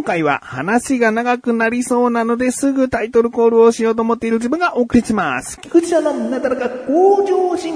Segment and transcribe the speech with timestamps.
[0.00, 5.60] 今回は話が長くなりそうなのですぐタイトルコールをしようと思っている自分がお送りします。
[5.60, 7.74] 菊池さんのなだらか向上心。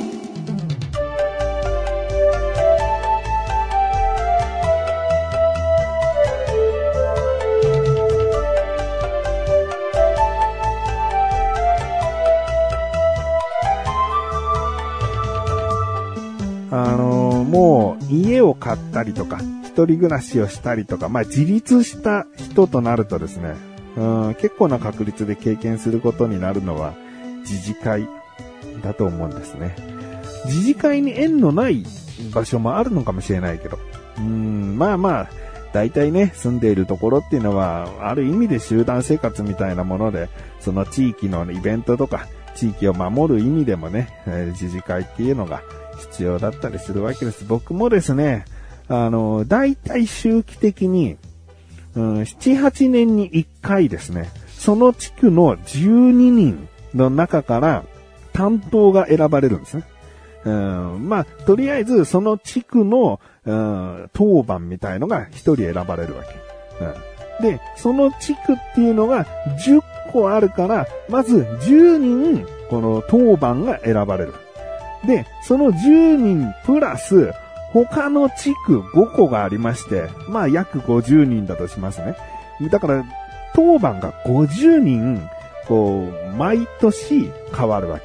[16.71, 19.41] あのもう家を買ったりとか、
[19.75, 23.57] 一人暮らしをしたりとか、まあ自立した人となるとですね、
[23.97, 26.95] うん結構な確率で経験することになるのは、
[27.41, 28.09] 自治会
[28.83, 29.75] だと思うんですね。
[30.47, 31.85] 自治会に縁のない
[32.33, 33.79] 場所もあるのかもしれないけど、
[34.19, 35.29] うん、まあまあ、
[35.73, 40.29] 大体ね、住んでいるところっていうのは、ある意味で集団生活みたいなもので、
[40.61, 45.63] その地域のイベントとか、地域を守る意味でもね、え自治会っていうのが
[45.99, 47.45] 必要だったりするわけです。
[47.45, 48.45] 僕もですね、
[48.89, 51.17] あの、大体周期的に、
[51.95, 57.85] うん、7、8年に1回ですね、その地区の12人の中から
[58.33, 59.85] 担当が選ばれるんですね。
[60.45, 67.45] うん、まあ、とりあえずその地区の、うん、当番みたいのが1人選ばれるわけ。
[67.45, 69.25] うん、で、その地区っていうのが
[69.65, 74.35] 10個あるから、まず10人、この当番が選ばれる。
[75.07, 77.33] で、その10人プラス、
[77.75, 82.17] 他の地区5個がありまして、まあ約50人だとしますね。
[82.71, 83.05] だから、
[83.53, 85.29] 当番が50人、
[85.67, 88.05] こう、毎年変わるわけ。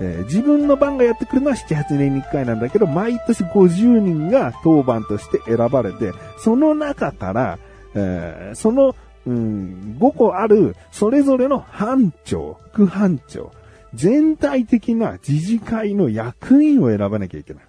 [0.00, 7.58] えー自分の番がやってくるのは7、8年に1回なんだけど、毎年50人が当番として選ばれて、その中から、
[7.94, 8.94] えーその、
[9.26, 13.52] うん、5個ある、それぞれの班長、副班長、
[13.94, 17.64] 全体的な自治会の役員を選ばなきゃいけない。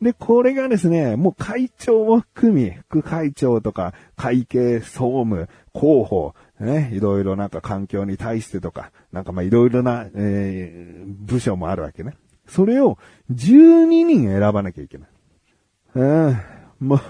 [0.00, 12.16] で、これがですね、もう会長を含み、副会長とか、会計、総務、広報、ね、いろいろなんか環境に対してとか、なんかまあいろいろな、えー部署もあるわけね。
[12.46, 12.98] それを
[13.30, 15.08] 12人選ばなきゃいけない。
[15.94, 16.40] うん、
[16.80, 17.00] もう、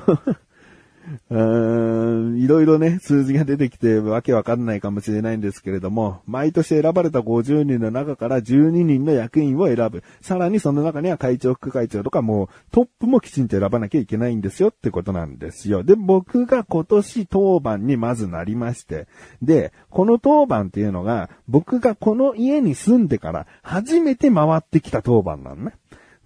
[1.30, 10.02] うーん、いろいろね、数字が出てきてわけわかんないかもしれないんですけれども、毎年選ばれた50人の中から12人の役員を選ぶ。
[10.20, 15.82] さらにその中には会長、副会長とかもうトップもきちんと選ばなきゃいけないんですよってことなんですよ。
[15.82, 19.06] で、僕が今年当番にまずなりまして、
[19.42, 25.72] で、この当番っていうのが、僕がこの家に住んでから初めて回ってきた当番なのね。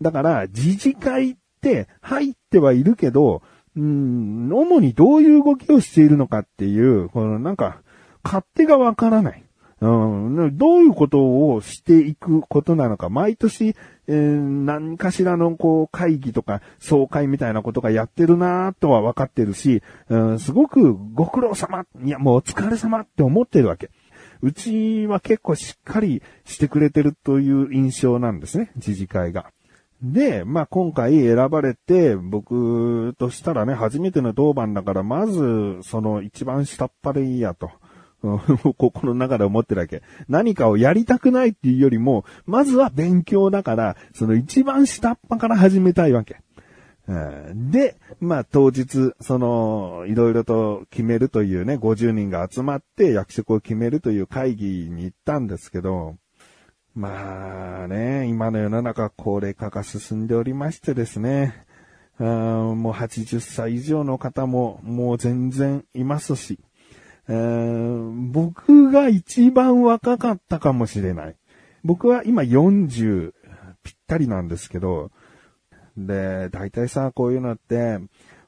[0.02, 3.42] だから、自治会って入ってはいるけど、
[3.76, 7.80] うん、主にどういう動きをしているのかっていう、このなんか、
[8.22, 9.44] 勝手がわからない。
[9.80, 13.74] うん、どういうことをしていくことなのか、毎年、
[14.06, 14.14] えー
[14.64, 23.90] 何かしらのこう会議とか総会みたいなことがやってるなとは分かってるし、うん、すごくご苦労様、いやもうお疲れ様って思ってるわけ。
[24.40, 29.50] うちは結構しっかりしてくれてるという印象なんですね、自治会が。
[30.12, 37.70] で、まあ、今回選ばれて、僕としたらね、初めての当番だから、まず、その一番下っ端でいいやと。
[38.76, 40.02] 心の中で思ってるわけ。
[40.28, 46.40] 何かをやりたくないっていうよりも、まずは勉強だから、その一番下っ端から始めたいわけ。
[47.54, 56.16] で、まあ当日、その、いろいろと決めるというね、50人が集まって役職を決めるという会議に行ったんですけど、
[56.94, 61.66] まあね、今の世の中高齢化が進んでおりましてですね、
[62.20, 66.60] あもう80歳以上の方ももう全然いますし、
[67.28, 67.32] え
[68.30, 71.36] 僕が一番若かったかもしれない。
[71.82, 73.32] 僕は今40
[73.82, 75.10] ぴったりなんですけど、
[75.96, 77.98] で、大体さ、こういうのって、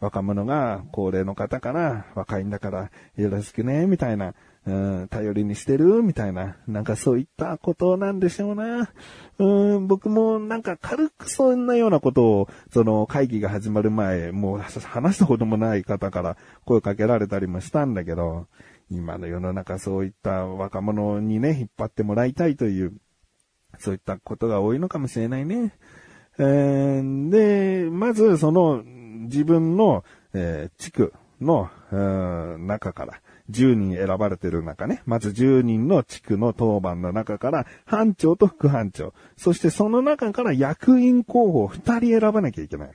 [0.01, 4.35] 若者が高齢の方から若いんだからよろしくね、みたいな、
[4.67, 8.91] うん、頼りにしてるみたいな、なんかそういったことなんでしょうな。
[9.38, 18.49] うん、僕もなんか軽くそんなようなことを、その会議が始まる前、もう話したこともない方から声かけられたりもしたんだけど、
[18.91, 22.93] 今の世の中そういった若者にね、引っ張ってもらいたいという、
[23.79, 25.75] そういったことが多いのかもしれないね。
[26.38, 28.82] えーで、まずその
[29.25, 30.05] 自分の、
[30.35, 31.71] えー地区の、
[32.59, 33.21] 中から、
[33.51, 42.91] 10人選ばれてる中ね、まず10人の地区の当番の中から、班長と副班長、そしてその中から役員候補を2人選ばなきゃいけない。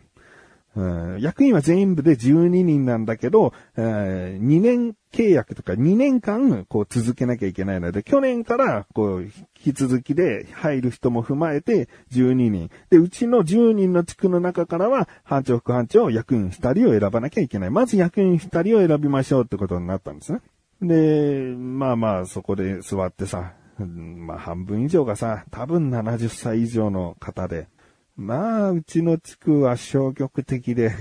[0.73, 12.69] うん、役員は全部で12人なんだけど、えー、2年契約とか2年間こう続けなきゃいけないので、去年からこう引き続きで入る人も踏まえて12人。
[12.89, 17.69] で、うちの10人の地区の中からは班長副班長役員2人を選ばなきゃいけない。
[17.69, 20.39] まず役員2人を選びましょうってことになったんですね。
[20.81, 27.67] で、まあまあそこで座ってさ、まあ半分以上がさ、多分70歳以上の方で、
[28.15, 30.91] まあ、うちの地区は消極的で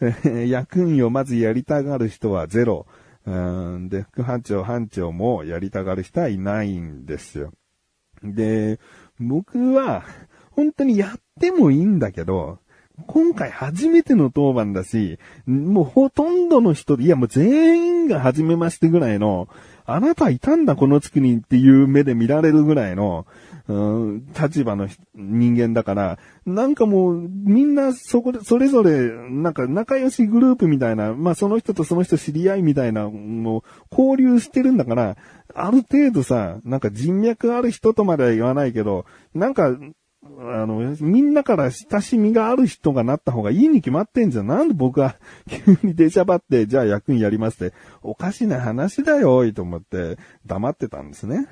[0.46, 2.86] 役員をまずやりたがる人はゼロ。
[3.26, 7.52] うんで、副班長、班長もやりたがる人はいないんですよ。
[8.22, 8.80] で、
[9.18, 10.04] 僕は、
[10.52, 12.58] 本当にやってもいいんだけど、
[13.06, 19.48] 今回初めての当番だし、もうほとんどの人、いやもう全員が初めましてぐらいの、
[19.86, 23.26] あなたいたんだこの地区にっていう目で見られるぐらいの、
[23.66, 35.16] うん、立場の人間だから、なんかもう、みんなそこで、それぞれ、なんか仲良しグループみたいな、まあその人とその人知り合いみたいな、もう、交流してるんだから、
[35.54, 39.76] ある程度さ、なんか人脈ある人とまでは言わないけど、なんか、
[40.22, 44.46] あの、みんなから親しみがある人がなった方がいいに決まってんじゃん。
[44.46, 45.16] なんで僕は
[45.48, 51.46] 急に出しゃばって、じゃあ役員やりますって、おかしな話だよ、いと思って黙ってたんですね。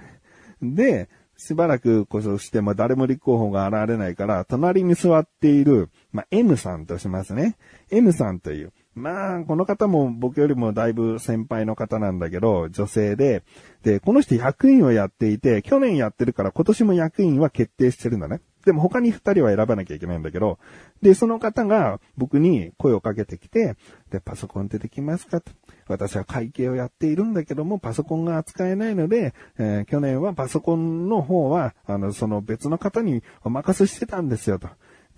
[0.60, 7.56] で、しばらくこそしても誰も立候補が現れないから、隣に座っている、まあ、M さんとしますね。
[7.90, 8.72] M さんという。
[8.94, 13.44] まあ、この方も僕よりもだいぶ先輩の方なんだけど、女性で、
[13.84, 18.40] で、この人役員をやっていて、去年やってるから今年も役員は決定してるんだね。
[18.68, 20.58] でも他に二人は選ばなきゃいけないんだけど、
[21.00, 23.76] で、その方が僕に声をかけてきて、
[24.10, 25.52] で、パソコンってきますかと。
[25.86, 34.68] 私は会計をやっているんだけども、パソコンが扱えないので、えー、去年はパソコンの方は、あの、その別の方にお任せしてたんですよと。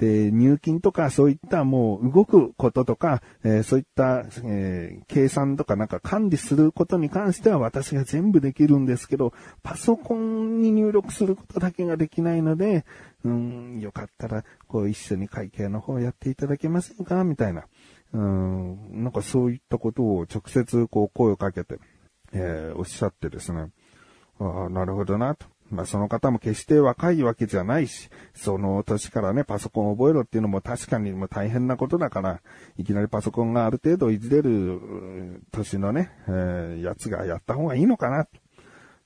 [0.01, 12.87] で、入金とかそういったもう動くこととか、えー、そういった、えー、計算とかなんか管理することに関しては私が全部できるんですけど、パソコンに入力することだけができないので、
[13.25, 17.23] うん、よかったら、こう一緒に会計の方やっていただけませんか？
[17.25, 17.65] みたいな。
[18.13, 21.79] うん、なんかそういったことを直接こう声をかけて、
[22.33, 23.71] えー、おっしゃってですね。
[24.41, 25.47] ああ、なるほどなと。
[25.71, 32.41] まあその方も決して若いわけじゃないし、その年からね、パソコンを覚えろっていうのも確かにも大変なことだから、
[32.77, 38.27] いきなりパソコンがある程度いじれる年のね、えー、やつがやった方がいいのかな。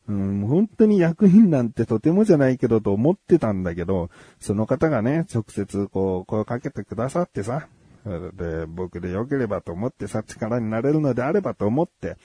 [0.07, 7.69] うん、本当に役員なんてとてもじゃないけどと思ってたんだけど、その方がね、直接こう、声かけてくださってさ、
[8.05, 12.17] で、僕で良ければと思ってさ、力になれるのであればと思って、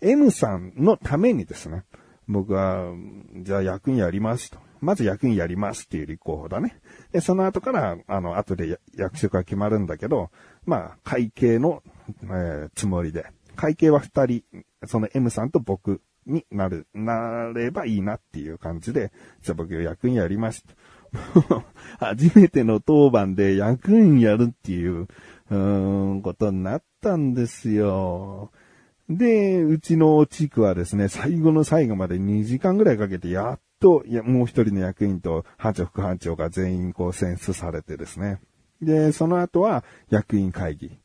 [0.00, 1.84] M さんのためにですね、
[2.26, 2.92] 僕は、
[3.36, 4.58] じゃあ役員やりますと。
[4.80, 6.78] まず役員やりますっていう立候補だね。
[7.12, 10.30] で、その後から、あの、後で役職が決まるんだけど、
[10.64, 11.82] まあ、会計の、
[12.22, 13.26] えー、つもりで。
[13.56, 14.44] 会計は二人、
[14.86, 19.12] その M さんと僕になる、なればいいなっていう感じで、
[19.42, 20.74] じゃあ僕役員やりますと。
[21.98, 28.50] 初めての当番で役員やるっていう、うーん、ことになったんですよ。
[29.08, 38.40] で、うちの地区はですね、最後の最後まで2時間ぐらいかけて、やっと、いや、もう一人の役員と班長副班長が全員こう選出されてですね。
[38.82, 40.98] で、その後は役員会議。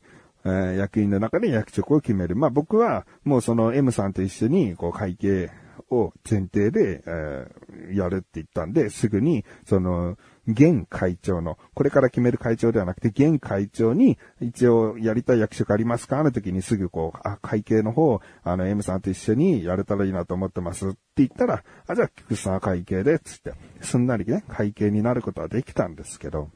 [0.44, 2.36] えー、役員の中で役職を決める。
[2.36, 5.50] まあ僕はもうその M さんと一緒にこう会計
[5.90, 16.22] を前提で、えー、やるって言ったんで、すぐに、その、現会長の、これから決める会長ではなくて、現会長に、一応やりたい役職ありますか？
[16.22, 26.50] の時にすぐこう、あ、会計の方、あの、M さんと一緒にやれたらいいなと思ってますって言ったら、あ、じゃあ、菊さんは会計で、つって、すんなりね、会計になることはできたんですけど、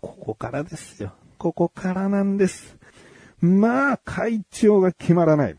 [0.00, 1.12] ここからですよ。
[1.38, 2.78] ここからなんです。
[3.42, 5.56] まあ、会長が決まらない。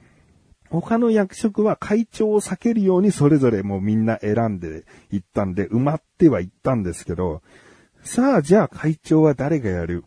[0.69, 7.43] 他の役職は会長を避けるようにそれぞれもうみんな選んでいったんで、埋まってはいったんですけど、
[8.01, 10.03] さあ、じゃあ会長は誰がやる？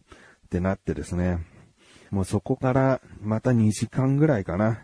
[0.47, 1.39] ってなってですね。
[2.11, 4.81] もうそこからまた2時間ぐらいかな。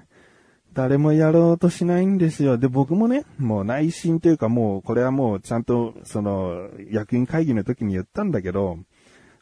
[0.73, 2.59] 誰もやろうとしないんですよ。
[2.59, 8.79] で、僕もね、もう内心というかもう、これはもうちゃんと、その、役員会議の時に言ったんだけど、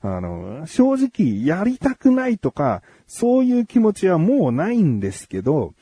[0.03, 5.75] あの、正直やりたくないとか、そういう気持ちはもうないんですけど、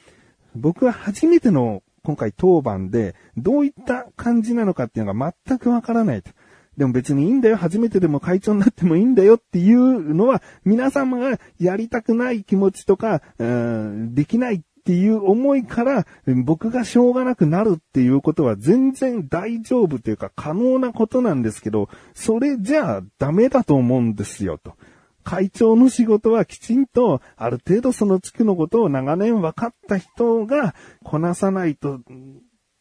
[0.56, 6.30] 僕は初めての今回当番で、どういった感じなのかっていうのが全くわからないと。
[6.76, 16.07] でも別にいいんだよ、初めてでも会長になってもいいんだよっていうのは、皆様がやりたくない気持ちとか、うん、できないっていう思いから、
[16.47, 24.76] 僕がしょうがなくなるっていうことは全然大丈夫というか可能なことなんですけど、それじゃあダメだと思うんですよと。
[25.25, 32.00] 会長の仕事はきちんと、ある程度その地区のことを長年分かった人がこなさないとっ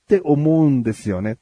[0.07, 1.39] て思うんですよね。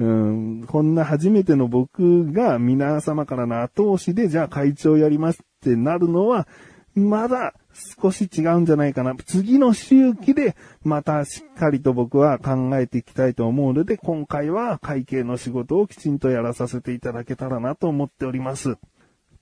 [0.00, 6.48] うん、こんな初めての僕が皆様からの後押しで、じゃあ会長やりますってなるのは、
[6.96, 7.54] まだ
[8.00, 9.14] 少し違うんじゃないかな。
[9.26, 18.72] 次の周期でまたしっかりと僕は考えていきたいと思うので、今回は会計の仕事をきちんとやらさせていただけたらなと思っております。
[18.72, 18.74] っ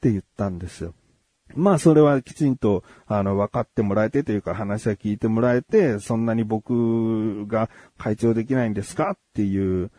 [0.00, 0.94] て言ったんですよ。
[1.56, 7.68] まあそれはきちんと、あの、分かってもらえてというか話は聞いてもらえて、そんなに僕が
[7.99, 9.10] 会長できないんですか？
[9.10, 9.90] っていう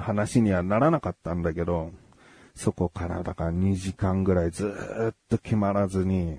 [0.00, 1.92] 話にはならなかったんだけど、
[2.54, 4.70] そこからだから2時間ぐらいず
[5.12, 6.38] っと決まらずに、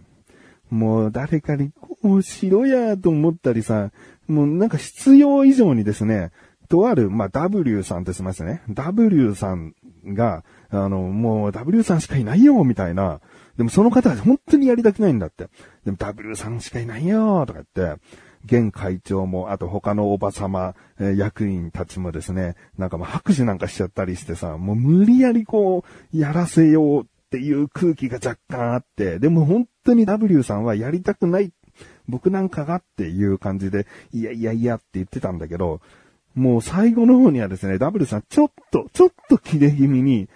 [0.74, 3.92] もう誰かにこうしろやと思ったりさ、
[4.28, 6.32] もうなんか必要以上にですね、
[6.68, 8.64] とある、まあ、W さんとしますね。
[8.70, 13.22] W さんが、あの、もう W さんしかいないよ、みたいな。
[13.56, 15.50] でもその方は本当にやりたくないんだって。
[15.86, 18.02] でも W さんしかいないよ、とか言って、
[18.46, 31.52] 現会長も、あと他のおばさま、えー、役員たちもですね、なんかもう拍手なんかしちゃったりしてさ、もう無理やりこう、やらせようっていう空気が若干あって、でも本当に W さんはやりたくない、
[32.08, 35.82] 僕なんかがっていう感じで、いやいやいやって言ってたんだけど、
[36.36, 40.30] もう最後の方にはですね、W さんちょっと、ちょっと切れ気味に、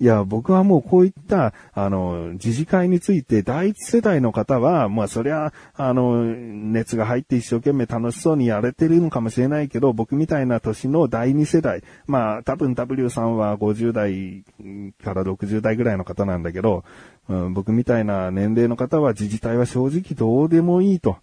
[0.00, 14.44] いや、僕はもうこういった、あの、自治会について第一世代の方は、まあそりゃ、あの、熱が入って一生懸命楽しそうにやれてるのかもしれないけど、僕みたいな年の第二世代、まあ多分 W さんは50代
[15.04, 16.82] から60代ぐらいの方なんだけど、
[17.28, 21.18] うん、僕みたいな年齢の方は自治体は正直どうでもいいと。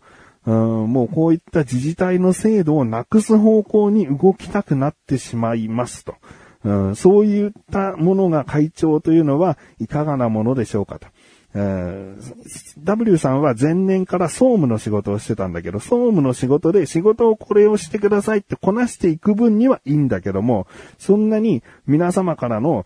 [0.45, 6.15] うん、もうこういった自治体の制度をなくす方向に動きたくなってしまいますと。
[6.63, 11.07] うん、そういったものが会長というのはいかがなものでしょうかと。
[11.51, 20.67] W さんは前年から総務の仕事をしてたんだけど、総務の仕事で仕事をこれをしてくださいってこなしていく分にはいいんだけども、
[20.99, 22.85] そんなに皆様からの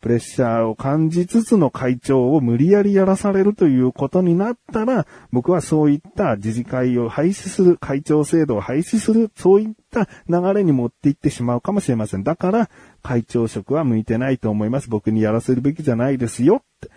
[0.00, 12.22] プレッシャーを感じつつの会長を無理やりやらされるということになったら、僕はそういった自治会を廃止する、会長制度を廃止する、そういった流れに持っていってしまうかもしれません。
[12.22, 12.70] だから、
[13.02, 14.88] 会長職は向いてないと思います。
[14.88, 16.90] 僕にやらせるべきじゃないですよって。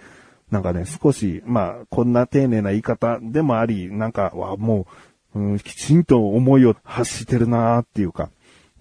[0.51, 4.85] なんかね、少し、まあ、こんな丁寧な言い方でもあり、なんか、わ、も
[5.33, 8.29] う、うん、きちんと思いを発してるなーっていうか、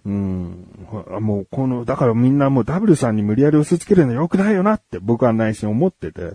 [0.05, 0.67] うん、
[1.21, 6.33] もうこの、だからみんなもう W さんに無理やり押し付けるの良くないよなって僕は内心思ってて。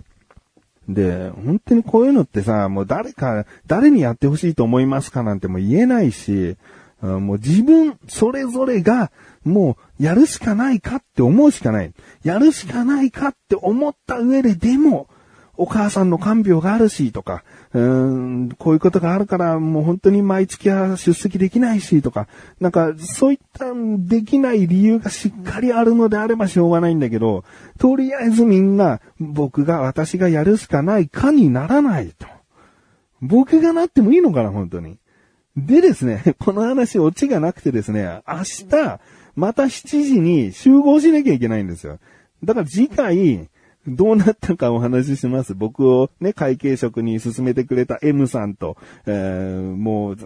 [0.88, 6.56] で、本当にこういうのってさ、もう誰か、誰にやってほしいと思いますかなんても言えないし、
[7.02, 9.10] もう自分、それぞれが、
[9.44, 11.92] もう、やるしかないかって思うしかない。
[12.22, 15.08] やるしかないかって思った上で、でも、
[15.58, 18.06] お母さんの看病があるし、とか、うー
[18.44, 22.28] ん、こういうことがあるから、もう本当に毎月は出席できないし、とか、
[22.60, 23.66] なんか、そういった
[23.98, 27.44] できない理由がしっかりあるのであればしょうがないんだけど、
[27.78, 32.26] とりあえずみんな、僕が、私がやるしかないかにならないと。
[33.22, 34.98] 僕がなってもいいのかな、本当に。
[35.56, 39.00] でですね、 この話オチがなくてですね、明日、
[39.34, 41.98] また7時に集合しなきゃいけないんですよ。
[42.44, 43.48] だから次回、
[43.86, 45.54] どうなったかお話しします。
[45.54, 48.76] 僕をね、会計職に進めてくれた M さんと、
[49.06, 50.16] えー、もう、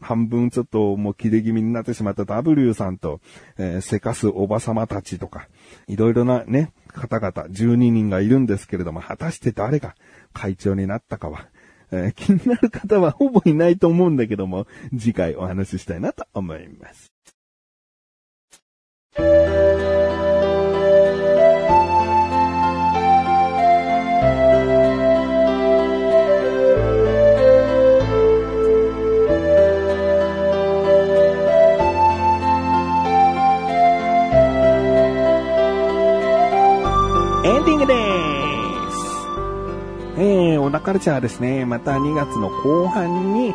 [0.00, 3.20] 半分ちょっともう切れ気味になってしまった W さんと、
[3.58, 5.48] えー、せかすおばさまたちとか、
[5.86, 9.94] いろいろなね、方々、12人がいるんですけれども、果たして誰が
[10.32, 11.46] 会長になったかは、
[11.92, 17.10] えー、気になる方はほぼいないと思うんだけども、次回お話ししたいなと思います。
[40.70, 43.54] 小田カルチャーですね、また2月の後半に、えー、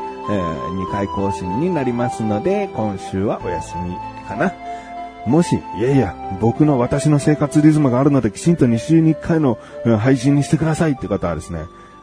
[0.79, 3.95] 2回更新になりますので、今週はお休み
[4.27, 4.51] かな。
[5.25, 9.57] もし、いやいや、僕の私の生活リズムがあるので、きちんと2週に1回の
[9.97, 11.61] 配信にしてくださいって方はですね、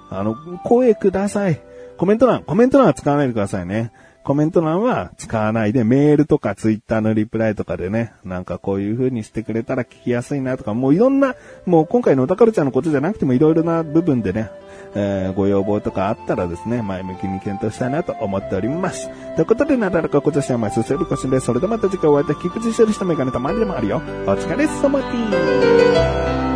[0.08, 1.60] あの、声ください。
[1.98, 3.92] コメント欄、コメント欄は使わないでくださいね。
[4.24, 11.34] コメント欄は使わないで、メールとかツイッターのリプライとかでね、なんかこういう風にしてくれたら聞きやすいなとか、もういろんな、
[11.66, 14.50] もう今回のオタカルチャーのことじゃなくてもいろいろな部分でね、
[14.94, 19.08] えー、ご要望とかあったらですね、前向きに検討したいなと思っております。
[19.34, 23.96] ということで、なだらか今年は毎週セルコシンで、それではまた次回お会いできくじしてる人メガネたまにでもあるよ。
[23.96, 24.00] お
[24.30, 26.51] 疲れ様です。